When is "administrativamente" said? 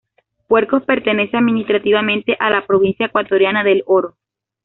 1.37-2.35